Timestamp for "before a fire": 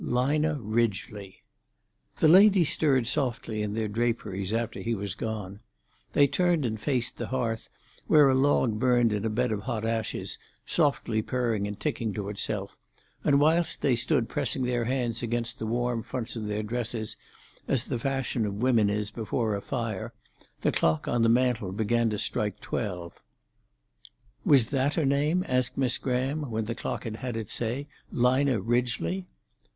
19.11-20.15